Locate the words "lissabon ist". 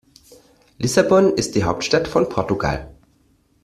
0.79-1.53